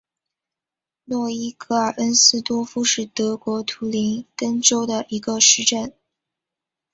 [1.03, 5.93] 诺伊格尔恩斯多夫是德国图林根州的一个市镇。